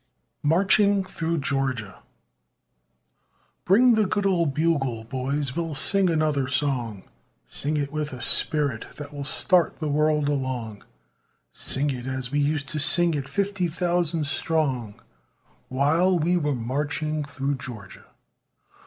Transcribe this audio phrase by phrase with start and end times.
[0.41, 1.99] MARCHING THROUGH GEORGIA
[3.65, 7.03] Bring the good old bugle, boys, we'll sing another song
[7.45, 10.83] Sing it with a spirit that will start the world along
[11.51, 14.99] Sing it as we used to sing it fifty thousand strong,
[15.69, 18.05] While we were marching through Georgia.